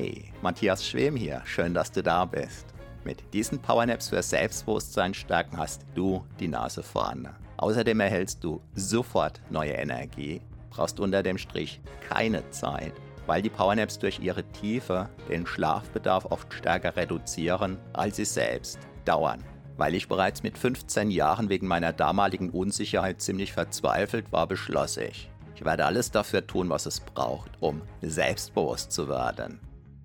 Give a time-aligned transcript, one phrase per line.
[0.00, 1.42] Hey, Matthias Schwem hier.
[1.44, 2.66] Schön, dass du da bist.
[3.02, 7.34] Mit diesen Powernaps für Selbstbewusstsein stärken hast du die Nase vorne.
[7.56, 10.40] Außerdem erhältst du sofort neue Energie,
[10.70, 12.92] brauchst unter dem Strich keine Zeit,
[13.26, 19.42] weil die Powernaps durch ihre Tiefe den Schlafbedarf oft stärker reduzieren, als sie selbst dauern.
[19.78, 25.28] Weil ich bereits mit 15 Jahren wegen meiner damaligen Unsicherheit ziemlich verzweifelt war, beschloss ich,
[25.56, 29.58] ich werde alles dafür tun, was es braucht, um selbstbewusst zu werden.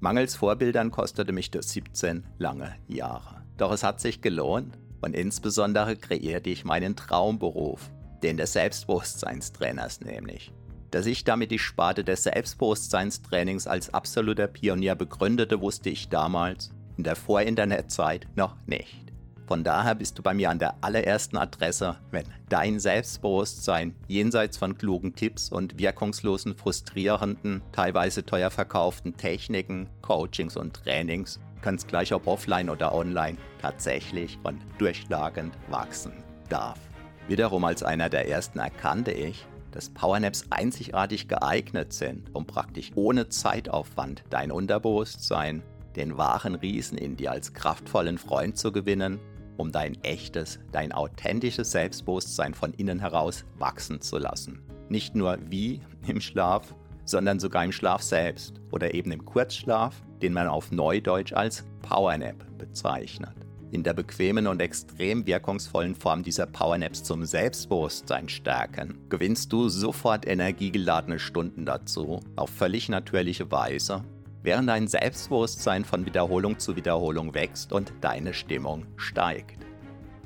[0.03, 3.41] Mangels Vorbildern kostete mich das 17 lange Jahre.
[3.55, 7.89] Doch es hat sich gelohnt und insbesondere kreierte ich meinen Traumberuf,
[8.21, 10.51] den des Selbstbewusstseinstrainers nämlich.
[10.91, 17.05] Dass ich damit die Sparte des Selbstbewusstseinstrainings als absoluter Pionier begründete, wusste ich damals, in
[17.05, 19.02] der Vor-Internet-Zeit, noch nicht.
[19.45, 24.77] Von daher bist du bei mir an der allerersten Adresse, wenn dein Selbstbewusstsein jenseits von
[24.77, 32.25] klugen Tipps und wirkungslosen, frustrierenden, teilweise teuer verkauften Techniken, Coachings und Trainings, ganz gleich ob
[32.27, 36.13] offline oder online, tatsächlich und durchschlagend wachsen
[36.47, 36.79] darf.
[37.27, 43.27] Wiederum als einer der ersten erkannte ich, dass Powernaps einzigartig geeignet sind, um praktisch ohne
[43.27, 45.63] Zeitaufwand dein Unterbewusstsein,
[45.95, 49.19] den wahren Riesen in dir als kraftvollen Freund zu gewinnen
[49.57, 54.61] um dein echtes, dein authentisches Selbstbewusstsein von innen heraus wachsen zu lassen.
[54.89, 60.33] Nicht nur wie im Schlaf, sondern sogar im Schlaf selbst oder eben im Kurzschlaf, den
[60.33, 63.35] man auf Neudeutsch als Powernap bezeichnet.
[63.71, 70.27] In der bequemen und extrem wirkungsvollen Form dieser Powernaps zum Selbstbewusstsein stärken, gewinnst du sofort
[70.27, 74.03] energiegeladene Stunden dazu, auf völlig natürliche Weise
[74.43, 79.65] während dein Selbstbewusstsein von Wiederholung zu Wiederholung wächst und deine Stimmung steigt.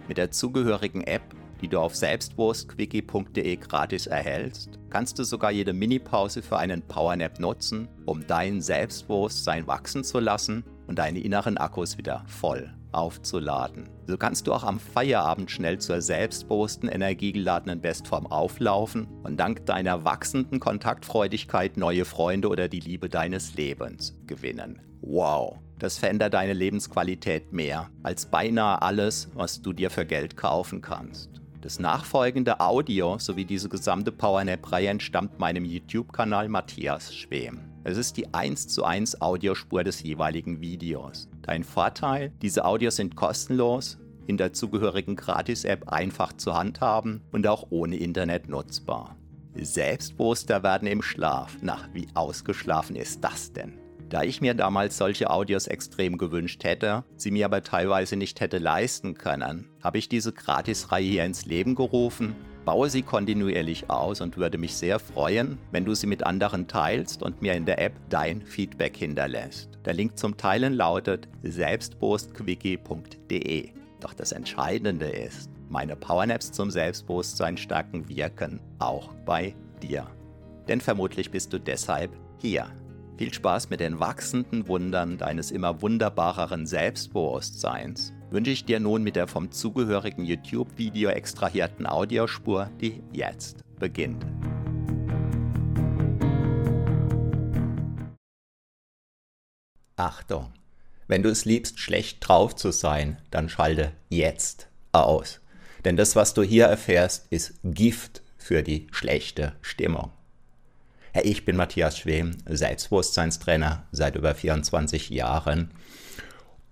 [0.07, 1.23] Mit der zugehörigen App,
[1.61, 7.87] die du auf selbstbewusstquickie.de gratis erhältst, kannst du sogar jede Minipause für einen Powernap nutzen,
[8.05, 13.89] um dein Selbstbewusstsein wachsen zu lassen und deine inneren Akkus wieder voll aufzuladen.
[14.07, 20.03] So kannst du auch am Feierabend schnell zur selbstbewussten, energiegeladenen Bestform auflaufen und dank deiner
[20.03, 24.81] wachsenden Kontaktfreudigkeit neue Freunde oder die Liebe deines Lebens gewinnen.
[25.01, 30.81] Wow, das verändert deine Lebensqualität mehr als beinahe alles, was du dir für Geld kaufen
[30.81, 31.29] kannst.
[31.61, 37.59] Das nachfolgende Audio sowie diese gesamte PowerNap-Reihe entstammt meinem YouTube-Kanal Matthias Schwem.
[37.87, 41.29] Es ist die 1 zu 1 Audiospur des jeweiligen Videos.
[41.41, 47.67] Dein Vorteil, diese Audios sind kostenlos, in der zugehörigen Gratis-App einfach zu handhaben und auch
[47.69, 49.15] ohne Internet nutzbar.
[49.55, 51.55] Selbstbewusster werden im Schlaf.
[51.61, 53.79] Na, wie ausgeschlafen ist das denn?
[54.09, 58.57] Da ich mir damals solche Audios extrem gewünscht hätte, sie mir aber teilweise nicht hätte
[58.57, 62.35] leisten können, habe ich diese Gratisreihe hier ins Leben gerufen
[62.67, 67.23] baue sie kontinuierlich aus und würde mich sehr freuen, wenn du sie mit anderen teilst
[67.23, 69.69] und mir in der App dein Feedback hinterlässt.
[69.85, 73.69] Der Link zum Teilen lautet selbstbewusstquickie.de.
[74.01, 80.05] Doch das Entscheidende ist, meine Powernaps zum Selbstbewusstsein stärken wirken auch bei dir.
[80.67, 82.67] Denn vermutlich bist du deshalb hier.
[83.17, 89.15] Viel Spaß mit den wachsenden Wundern deines immer wunderbareren Selbstbewusstseins wünsche ich dir nun mit
[89.15, 94.23] der vom zugehörigen YouTube-Video extrahierten Audiospur, die jetzt beginnt.
[99.95, 100.53] Achtung!
[101.07, 105.41] Wenn du es liebst, schlecht drauf zu sein, dann schalte jetzt aus.
[105.85, 110.11] Denn das, was du hier erfährst, ist Gift für die schlechte Stimmung.
[111.23, 115.71] Ich bin Matthias Schwem, Selbstbewusstseinstrainer seit über 24 Jahren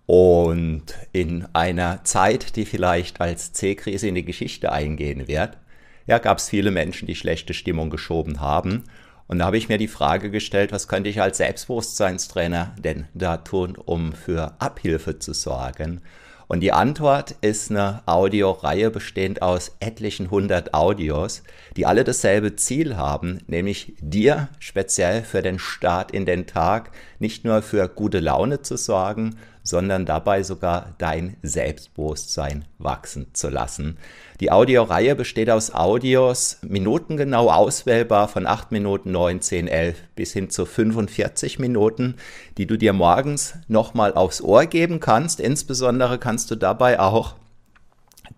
[0.06, 0.84] und
[1.14, 5.58] in einer Zeit, die vielleicht als C-Krise in die Geschichte eingehen wird,
[6.06, 8.84] ja, gab es viele Menschen, die schlechte Stimmung geschoben haben.
[9.28, 13.38] Und da habe ich mir die Frage gestellt, was könnte ich als Selbstbewusstseinstrainer denn da
[13.38, 16.02] tun, um für Abhilfe zu sorgen?
[16.48, 21.42] Und die Antwort ist eine Audioreihe bestehend aus etlichen hundert Audios,
[21.76, 27.46] die alle dasselbe Ziel haben, nämlich dir speziell für den Start in den Tag nicht
[27.46, 33.98] nur für gute Laune zu sorgen, sondern dabei sogar dein Selbstbewusstsein wachsen zu lassen.
[34.40, 40.50] Die Audioreihe besteht aus Audios, minutengenau auswählbar von 8 Minuten, 9, 10, 11 bis hin
[40.50, 42.16] zu 45 Minuten,
[42.58, 45.40] die du dir morgens nochmal aufs Ohr geben kannst.
[45.40, 47.36] Insbesondere kannst du dabei auch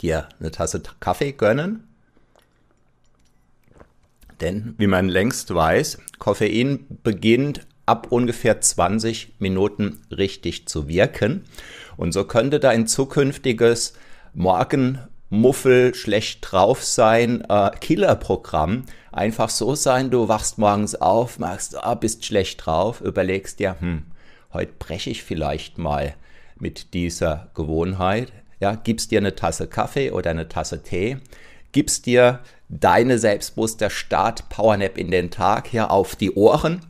[0.01, 1.83] dir eine Tasse Kaffee gönnen.
[4.39, 11.45] Denn, wie man längst weiß, Koffein beginnt ab ungefähr 20 Minuten richtig zu wirken.
[11.95, 13.94] Und so könnte dein zukünftiges
[14.34, 21.95] Morgenmuffel schlecht drauf sein, äh, Killerprogramm einfach so sein, du wachst morgens auf, machst, ah,
[21.95, 24.04] bist schlecht drauf, überlegst dir, hm,
[24.54, 26.13] heute breche ich vielleicht mal
[26.60, 28.31] mit dieser Gewohnheit.
[28.60, 31.18] Ja, gibst dir eine Tasse Kaffee oder eine Tasse Tee,
[31.72, 36.81] gibst dir deine selbstbewusster Start Powernap in den Tag hier auf die Ohren.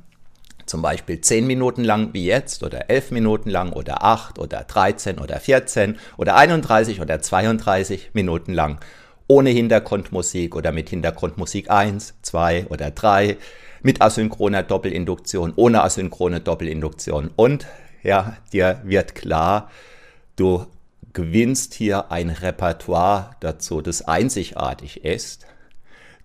[0.68, 5.18] Zum Beispiel 10 Minuten lang wie jetzt oder 11 Minuten lang oder 8 oder 13
[5.18, 8.80] oder 14 oder 31 oder 32 Minuten lang
[9.28, 13.38] ohne Hintergrundmusik oder mit Hintergrundmusik 1, 2 oder 3,
[13.84, 17.32] mit asynchroner Doppelinduktion, ohne asynchrone Doppelinduktion.
[17.36, 17.68] Und
[18.04, 19.70] ja, dir wird klar,
[20.36, 20.66] du
[21.14, 25.46] gewinnst hier ein Repertoire dazu, das einzigartig ist,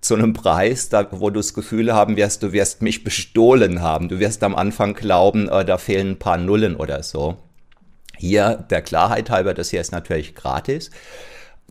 [0.03, 4.11] zu einem Preis, da, wo du das Gefühl haben wirst, du wirst mich bestohlen haben.
[4.11, 7.39] Du wirst am Anfang glauben, äh, da fehlen ein paar Nullen oder so.
[8.19, 10.91] Hier, der Klarheit halber, das hier ist natürlich gratis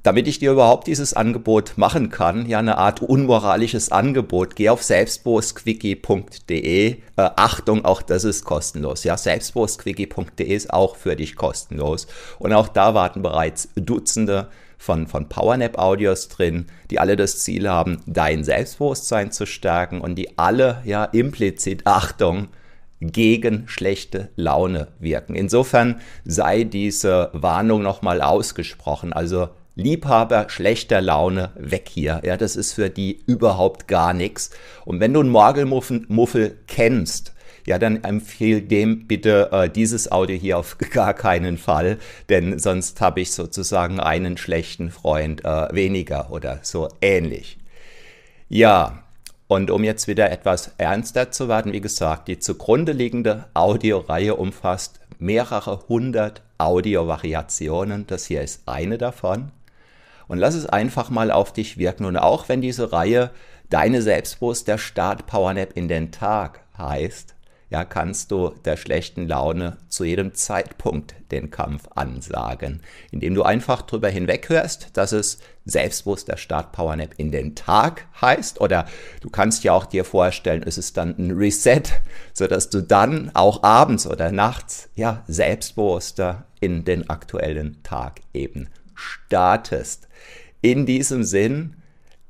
[0.04, 4.83] damit ich dir überhaupt dieses Angebot machen kann, ja eine Art unmoralisches Angebot, geh auf
[4.83, 6.89] selbstbewusstquickie.de.
[6.89, 9.04] Äh, Achtung, auch das ist kostenlos.
[9.04, 12.07] Ja, selbstbewusstquickie.de ist auch für dich kostenlos.
[12.39, 14.48] Und auch da warten bereits Dutzende
[14.81, 20.39] von, von Powernap-Audios drin, die alle das Ziel haben, dein Selbstbewusstsein zu stärken und die
[20.39, 22.48] alle ja implizit, Achtung,
[23.00, 25.36] gegen schlechte Laune wirken.
[25.36, 29.13] Insofern sei diese Warnung nochmal ausgesprochen.
[29.13, 32.22] Also Liebhaber schlechter Laune weg hier.
[32.24, 34.51] Ja, das ist für die überhaupt gar nichts.
[34.86, 37.31] Und wenn du einen Morgelmuffel kennst,
[37.65, 41.97] ja, dann empfehle dem bitte äh, dieses Audio hier auf gar keinen Fall,
[42.29, 47.57] denn sonst habe ich sozusagen einen schlechten Freund äh, weniger oder so ähnlich.
[48.49, 49.03] Ja,
[49.47, 54.99] und um jetzt wieder etwas ernster zu werden, wie gesagt, die zugrunde liegende Audioreihe umfasst
[55.19, 58.07] mehrere hundert Audiovariationen.
[58.07, 59.51] Das hier ist eine davon
[60.27, 62.05] und lass es einfach mal auf dich wirken.
[62.05, 63.31] Und auch wenn diese Reihe
[63.71, 67.35] Deine Selbstbewusst der Start Powernap in den Tag heißt,
[67.71, 72.81] ja, kannst du der schlechten Laune zu jedem Zeitpunkt den Kampf ansagen,
[73.12, 78.59] indem du einfach drüber hinweghörst, dass es selbstbewusst der Start Powernap in den Tag heißt
[78.59, 78.88] oder
[79.21, 81.83] du kannst ja auch dir vorstellen, es ist dann ein Reset,
[82.33, 90.09] sodass du dann auch abends oder nachts ja selbstbewusster in den aktuellen Tag eben startest.
[90.62, 91.77] In diesem Sinn,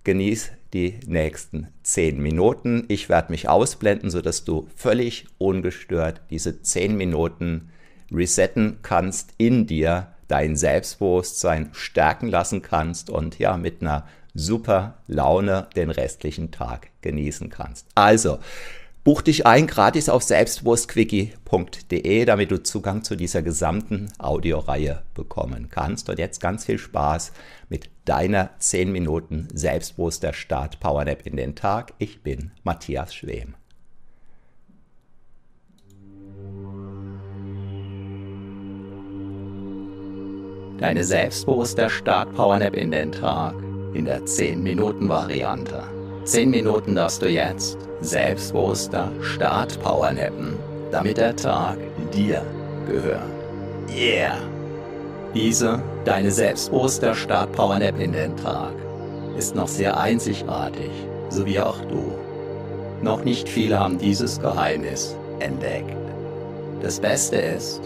[0.03, 2.85] genieß die nächsten 10 Minuten.
[2.87, 7.69] Ich werde mich ausblenden, sodass du völlig ungestört diese 10 Minuten
[8.11, 15.67] resetten kannst in dir, dein Selbstbewusstsein stärken lassen kannst und ja, mit einer super Laune
[15.75, 17.87] den restlichen Tag genießen kannst.
[17.95, 18.39] Also,
[19.03, 26.07] Buch dich ein gratis auf selbstbewusstquickie.de, damit du Zugang zu dieser gesamten Audioreihe bekommen kannst.
[26.09, 27.31] Und jetzt ganz viel Spaß
[27.67, 31.93] mit deiner 10 Minuten selbstbewusster Start Powernap in den Tag.
[31.97, 33.55] Ich bin Matthias Schwem.
[40.77, 43.55] Deine selbstbewusster Start Powernap in den Tag
[43.95, 46.00] in der 10 Minuten Variante.
[46.23, 50.55] 10 Minuten darfst du jetzt selbstbewusster Start Powernappen,
[50.91, 51.77] damit der Tag
[52.13, 52.43] dir
[52.87, 53.21] gehört.
[53.89, 54.37] Yeah!
[55.33, 58.73] Diese, deine selbstbewusster Start Powernap in den Tag,
[59.37, 60.91] ist noch sehr einzigartig,
[61.29, 62.13] so wie auch du.
[63.01, 65.95] Noch nicht viele haben dieses Geheimnis entdeckt.
[66.81, 67.81] Das Beste ist,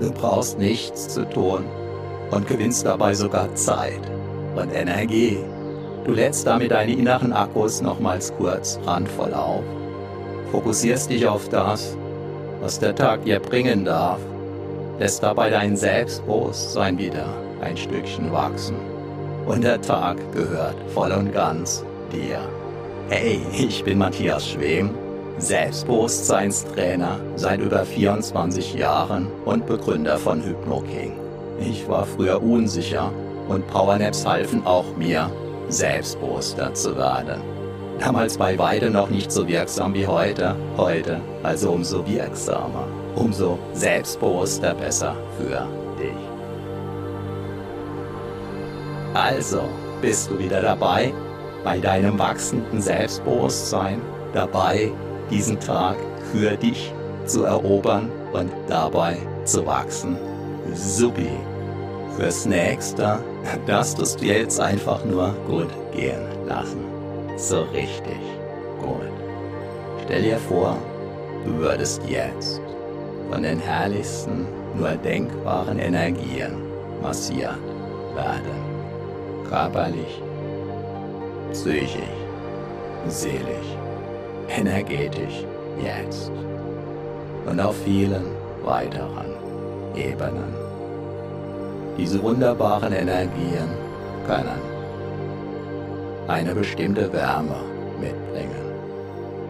[0.00, 1.64] du brauchst nichts zu tun
[2.30, 4.00] und gewinnst dabei sogar Zeit
[4.56, 5.38] und Energie
[6.08, 9.62] Du lädst damit deine inneren Akkus nochmals kurz randvoll auf.
[10.50, 11.98] Fokussierst dich auf das,
[12.62, 14.18] was der Tag dir bringen darf.
[14.98, 17.26] Lässt dabei dein Selbstbewusstsein wieder
[17.60, 18.76] ein Stückchen wachsen.
[19.44, 22.40] Und der Tag gehört voll und ganz dir.
[23.10, 24.94] Hey, ich bin Matthias Schwem,
[25.36, 31.12] Selbstbewusstseinstrainer seit über 24 Jahren und Begründer von HypnoKing.
[31.60, 33.12] Ich war früher unsicher
[33.46, 35.30] und Powernaps halfen auch mir,
[35.68, 37.40] selbstbewusster zu werden.
[37.98, 44.74] Damals bei beide noch nicht so wirksam wie heute, heute also umso wirksamer, umso selbstbewusster
[44.74, 45.66] besser für
[45.98, 46.28] dich.
[49.14, 49.62] Also,
[50.00, 51.12] bist du wieder dabei,
[51.64, 54.00] bei deinem wachsenden Selbstbewusstsein,
[54.32, 54.92] dabei,
[55.30, 55.96] diesen Tag
[56.32, 56.92] für dich
[57.26, 60.16] zu erobern und dabei zu wachsen.
[60.72, 61.30] Supi!
[62.18, 63.20] Fürs nächste
[63.64, 66.84] darfst du es dir jetzt einfach nur gut gehen lassen.
[67.36, 68.18] So richtig
[68.80, 69.06] gut.
[70.04, 70.76] Stell dir vor,
[71.44, 72.60] du würdest jetzt
[73.30, 76.56] von den herrlichsten, nur denkbaren Energien
[77.00, 77.60] massiert
[78.16, 79.46] werden.
[79.48, 80.20] Körperlich,
[81.52, 82.02] psychisch,
[83.06, 83.76] seelisch,
[84.48, 85.44] energetisch,
[85.80, 86.32] jetzt.
[87.46, 88.24] Und auf vielen
[88.64, 89.36] weiteren
[89.94, 90.67] Ebenen.
[91.98, 93.70] Diese wunderbaren Energien
[94.24, 94.62] können
[96.28, 97.56] eine bestimmte Wärme
[98.00, 98.70] mitbringen,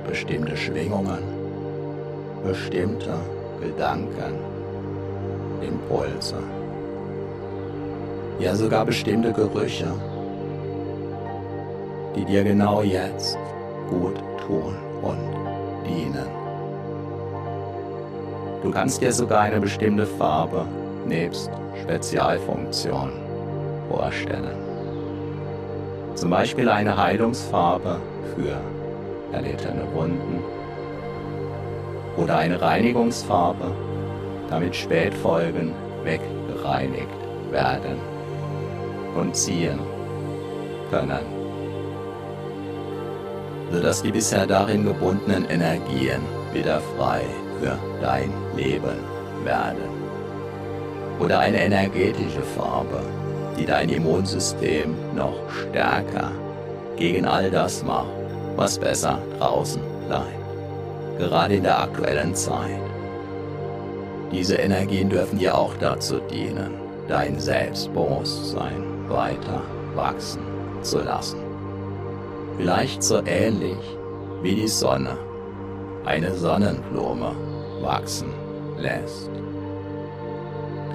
[0.08, 1.18] bestimmte Schwingungen,
[2.42, 3.12] bestimmte
[3.60, 4.32] Gedanken,
[5.60, 6.36] Impulse,
[8.38, 9.92] ja sogar bestimmte Gerüche,
[12.16, 13.36] die dir genau jetzt
[13.90, 15.18] gut tun und
[15.86, 16.28] dienen.
[18.62, 20.64] Du kannst dir sogar eine bestimmte Farbe
[21.08, 21.50] nebst
[21.82, 23.12] Spezialfunktion
[23.88, 24.56] vorstellen.
[26.14, 28.00] Zum Beispiel eine Heilungsfarbe
[28.34, 28.60] für
[29.32, 30.42] erlittene Wunden
[32.16, 33.70] oder eine Reinigungsfarbe,
[34.50, 35.72] damit Spätfolgen
[36.02, 37.08] weggereinigt
[37.50, 37.98] werden
[39.14, 39.78] und ziehen
[40.90, 41.24] können,
[43.70, 46.22] sodass die bisher darin gebundenen Energien
[46.52, 47.22] wieder frei
[47.60, 48.98] für dein Leben
[49.44, 50.07] werden.
[51.20, 53.00] Oder eine energetische Farbe,
[53.58, 56.30] die dein Immunsystem noch stärker
[56.96, 58.06] gegen all das macht,
[58.56, 61.18] was besser draußen bleibt.
[61.18, 62.80] Gerade in der aktuellen Zeit.
[64.30, 66.74] Diese Energien dürfen dir auch dazu dienen,
[67.08, 69.62] dein Selbstbewusstsein weiter
[69.94, 70.42] wachsen
[70.82, 71.38] zu lassen.
[72.56, 73.78] Vielleicht so ähnlich
[74.42, 75.16] wie die Sonne
[76.04, 77.32] eine Sonnenblume
[77.80, 78.28] wachsen
[78.78, 79.30] lässt.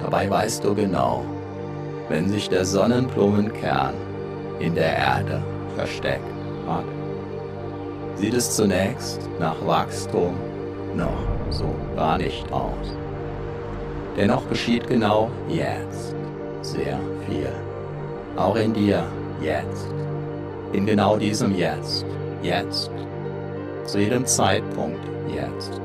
[0.04, 1.24] Dabei weißt du genau,
[2.10, 3.94] wenn sich der Sonnenblumenkern
[4.60, 5.42] in der Erde
[5.76, 6.20] versteckt
[6.68, 6.84] hat,
[8.14, 10.34] sieht es zunächst nach Wachstum
[10.94, 12.94] noch so gar nicht aus.
[14.14, 16.14] Dennoch geschieht genau jetzt
[16.60, 17.50] sehr viel.
[18.36, 19.04] Auch in dir
[19.40, 19.86] jetzt.
[20.74, 22.04] In genau diesem Jetzt.
[22.42, 22.90] Jetzt.
[23.86, 25.00] Zu jedem Zeitpunkt
[25.34, 25.80] jetzt.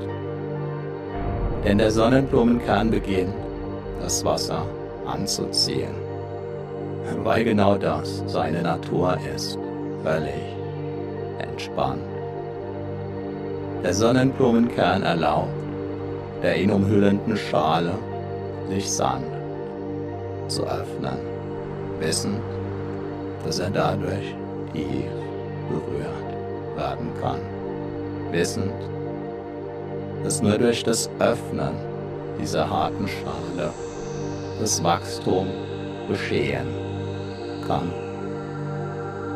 [1.64, 3.34] Denn der Sonnenblumenkern beginnt,
[4.02, 4.66] das Wasser
[5.06, 5.94] anzuziehen.
[7.24, 9.58] Weil genau das seine Natur ist.
[10.04, 10.56] Völlig
[11.40, 12.02] entspannt.
[13.84, 15.60] Der Sonnenblumenkern erlaubt
[16.42, 17.94] der ihn umhüllenden Schale
[18.70, 19.26] sich sanft
[20.48, 21.18] zu öffnen,
[22.00, 22.40] wissend,
[23.46, 24.36] dass er dadurch
[24.74, 25.12] tief
[25.70, 27.40] berührt werden kann,
[28.32, 28.72] wissend,
[30.24, 31.76] dass nur durch das Öffnen
[32.40, 33.72] dieser harten Schale
[34.60, 35.48] das Wachstum
[36.08, 36.68] geschehen
[37.68, 37.92] kann.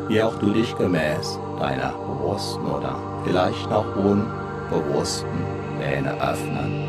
[0.08, 5.30] Wie auch du dich gemäß deiner bewussten oder vielleicht auch unbewussten
[5.78, 6.88] Pläne öffnen,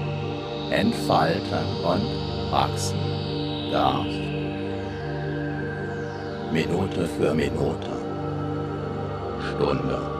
[0.71, 2.99] entfalten und wachsen
[3.71, 4.19] darfst.
[6.51, 7.89] Minute für Minute,
[9.55, 10.15] Stunde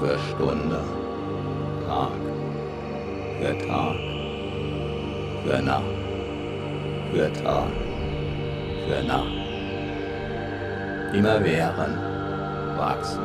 [0.00, 0.80] für Stunde,
[1.86, 2.10] Tag
[3.40, 3.96] für Tag,
[5.44, 6.03] für Nacht,
[7.14, 7.70] für Tag,
[8.88, 9.32] für Nacht.
[11.12, 11.96] Immer während
[12.76, 13.22] wachsen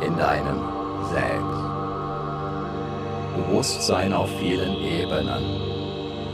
[0.00, 0.60] in deinem
[1.12, 1.64] Selbst.
[3.36, 5.42] Bewusstsein auf vielen Ebenen,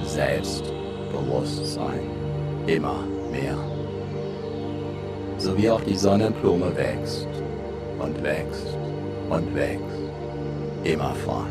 [0.04, 2.02] Selbstbewusstsein,
[2.66, 3.56] immer mehr.
[5.38, 7.26] So wie auch die Sonnenblume wächst
[7.98, 8.76] und wächst
[9.30, 9.80] und wächst,
[10.84, 11.46] immer fort.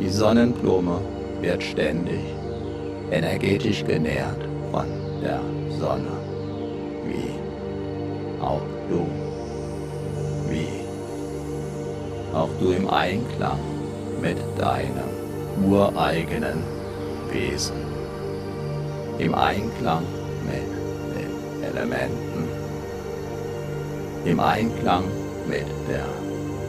[0.00, 1.02] Die Sonnenblume
[1.42, 2.39] wird ständig
[3.10, 4.40] energetisch genährt
[4.70, 4.86] von
[5.22, 5.40] der
[5.78, 6.12] Sonne,
[7.06, 9.06] wie auch du,
[10.48, 10.80] wie
[12.34, 13.58] auch du im Einklang
[14.22, 16.62] mit deinem ureigenen
[17.32, 17.76] Wesen,
[19.18, 20.04] im Einklang
[20.44, 20.68] mit
[21.16, 22.48] den Elementen,
[24.24, 25.04] im Einklang
[25.48, 26.06] mit der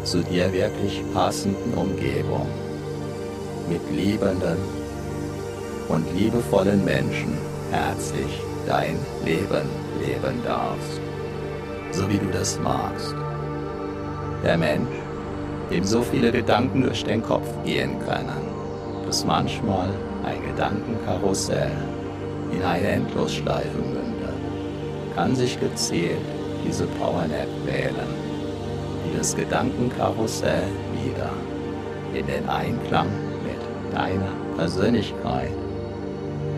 [0.03, 2.48] zu dir wirklich passenden Umgebung,
[3.69, 4.57] mit liebenden
[5.91, 7.38] und liebevollen Menschen
[7.71, 9.67] herzlich dein Leben
[10.00, 11.01] leben darfst,
[11.91, 13.15] so wie du das magst.
[14.43, 14.88] Der Mensch,
[15.69, 18.41] dem so viele Gedanken durch den Kopf gehen können,
[19.05, 19.89] dass manchmal
[20.24, 21.71] ein Gedankenkarussell
[22.51, 24.01] in eine Endlosschleife mündet,
[25.15, 26.17] kann sich gezielt
[26.65, 28.07] diese Powernap wählen,
[29.05, 31.31] die das Gedankenkarussell wieder
[32.13, 33.07] in den Einklang
[33.43, 35.51] mit deiner Persönlichkeit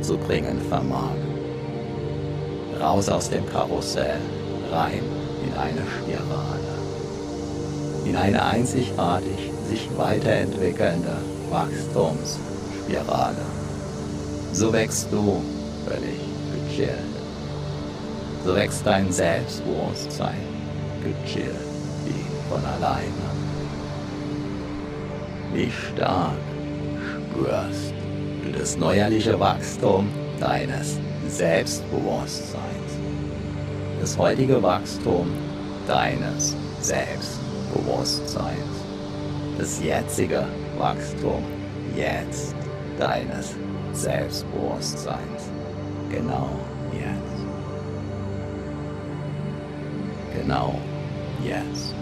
[0.03, 1.15] zu bringen vermag.
[2.79, 4.19] Raus aus dem Karussell,
[4.72, 5.03] rein
[5.45, 6.77] in eine Spirale,
[8.05, 11.15] in eine einzigartig sich weiterentwickelnde
[11.50, 13.45] Wachstumsspirale.
[14.51, 15.41] So wächst du
[15.88, 16.19] völlig
[16.67, 16.98] gechillt.
[18.45, 20.41] So wächst dein Selbstbewusstsein
[21.01, 21.55] gechillt
[22.05, 23.03] wie von alleine.
[25.53, 26.33] Wie stark
[27.31, 27.92] spürst
[28.57, 30.07] das neuerliche Wachstum
[30.39, 32.62] deines Selbstbewusstseins.
[34.00, 35.31] Das heutige Wachstum
[35.88, 38.57] deines Selbstbewusstseins.
[39.57, 40.45] Das jetzige
[40.77, 41.43] Wachstum
[41.95, 42.55] jetzt
[43.00, 43.55] deines
[43.93, 45.50] Selbstbewusstseins.
[46.10, 46.50] Genau
[46.91, 47.45] jetzt.
[50.39, 50.75] Genau
[51.43, 51.93] jetzt.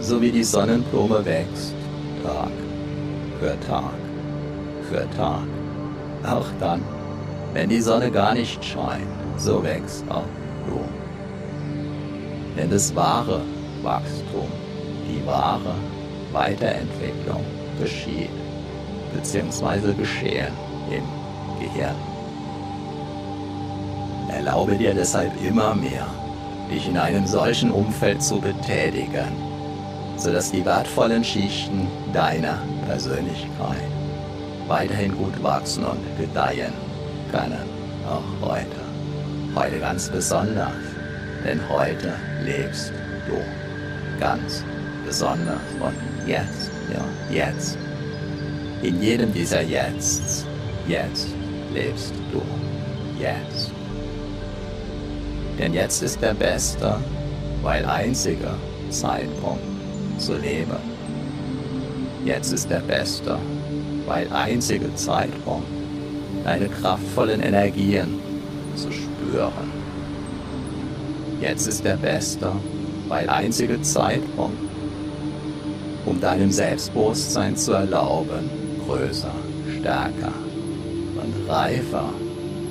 [0.00, 1.74] So wie die Sonnenblume wächst,
[2.22, 2.50] Tag
[3.40, 4.05] für Tag
[4.88, 5.42] für Tag.
[6.24, 6.82] Auch dann,
[7.52, 10.24] wenn die Sonne gar nicht scheint, so wächst auch
[10.66, 10.80] du.
[12.56, 13.42] Denn das wahre
[13.82, 14.48] Wachstum,
[15.08, 15.74] die wahre
[16.32, 17.44] Weiterentwicklung
[17.80, 18.30] geschieht,
[19.14, 20.52] beziehungsweise geschehen
[20.90, 21.04] im
[21.60, 21.94] Gehirn.
[24.30, 26.06] Erlaube dir deshalb immer mehr,
[26.70, 29.32] dich in einem solchen Umfeld zu betätigen,
[30.16, 33.95] sodass die wertvollen Schichten deiner Persönlichkeit
[34.66, 36.72] weiterhin gut wachsen und gedeihen
[37.30, 37.58] können,
[38.08, 38.86] auch heute.
[39.54, 40.72] Heute ganz besonders,
[41.44, 42.12] denn heute
[42.44, 42.92] lebst
[43.26, 44.64] du ganz
[45.04, 47.78] besonders und jetzt, ja, jetzt.
[48.82, 50.44] In jedem dieser Jetzts,
[50.86, 51.28] jetzt
[51.72, 52.42] lebst du,
[53.18, 53.70] jetzt.
[55.58, 56.98] Denn jetzt ist der beste,
[57.62, 58.50] weil einzige
[58.90, 59.64] Zeitpunkt
[60.18, 60.76] zu leben.
[62.24, 63.38] Jetzt ist der beste,
[64.06, 65.66] weil einzige Zeitpunkt,
[66.44, 68.20] deine kraftvollen Energien
[68.76, 69.70] zu spüren.
[71.40, 72.52] Jetzt ist der beste,
[73.08, 74.56] weil einzige Zeitpunkt,
[76.06, 78.48] um deinem Selbstbewusstsein zu erlauben,
[78.86, 79.34] größer,
[79.78, 80.32] stärker
[81.16, 82.08] und reifer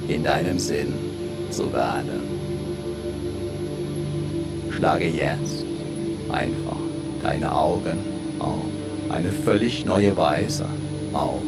[0.08, 0.94] in deinem Sinn
[1.52, 2.24] zu werden.
[4.72, 5.66] Schlage jetzt
[6.32, 6.78] einfach
[7.24, 7.98] deine Augen
[8.40, 8.66] auf
[9.10, 10.66] eine völlig neue Weise
[11.16, 11.42] auf.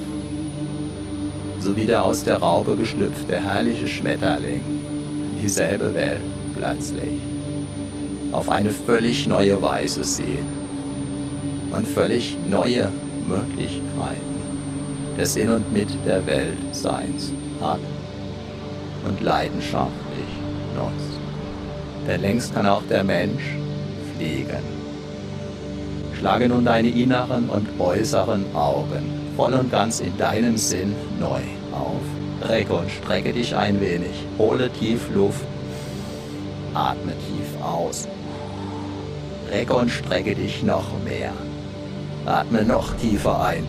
[1.59, 4.61] So wie der aus der Raube geschlüpfte herrliche Schmetterling
[5.41, 6.21] dieselbe Welt
[6.55, 7.21] plötzlich
[8.31, 10.47] auf eine völlig neue Weise sehen
[11.71, 12.89] und völlig neue
[13.27, 14.37] Möglichkeiten
[15.17, 17.79] des In und Mit der Welt Seins hat
[19.07, 20.31] und leidenschaftlich
[20.75, 21.19] nutzt.
[22.07, 23.43] Denn längst kann auch der Mensch
[24.15, 24.63] fliegen.
[26.17, 32.01] Schlage nun deine inneren und äußeren Augen voll und ganz in deinem Sinn neu auf.
[32.49, 34.25] Recke und strecke dich ein wenig.
[34.39, 35.45] Hole tief Luft.
[36.73, 38.07] Atme tief aus.
[39.51, 41.31] Recke und strecke dich noch mehr.
[42.25, 43.65] Atme noch tiefer ein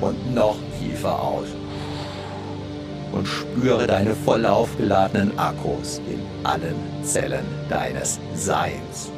[0.00, 1.46] und noch tiefer aus.
[3.12, 9.13] Und spüre deine voll aufgeladenen Akkus in allen Zellen deines Seins.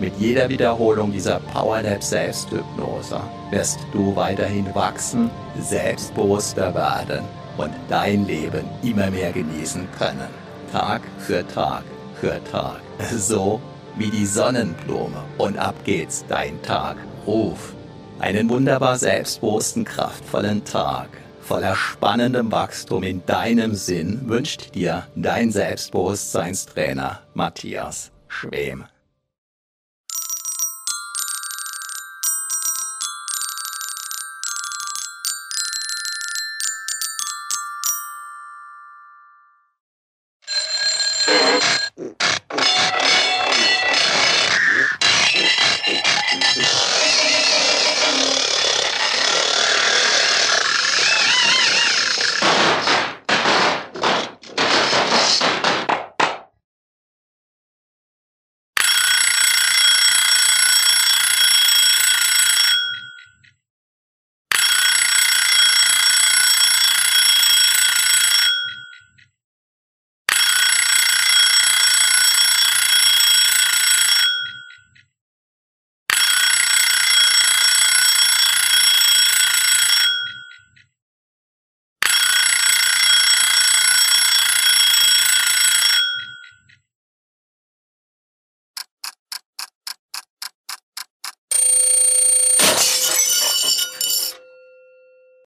[0.00, 7.24] Mit jeder Wiederholung dieser Powernap Selbsthypnose wirst du weiterhin wachsen, selbstbewusster werden
[7.58, 10.28] und dein Leben immer mehr genießen können.
[10.72, 11.84] Tag für Tag
[12.18, 12.80] für Tag.
[13.14, 13.60] So
[13.96, 15.22] wie die Sonnenblume.
[15.36, 16.96] Und ab geht's, dein Tag.
[17.26, 17.74] Ruf.
[18.20, 21.08] Einen wunderbar selbstbewussten, kraftvollen Tag.
[21.42, 28.84] Voller spannendem Wachstum in deinem Sinn wünscht dir dein Selbstbewusstseinstrainer Matthias Schwem.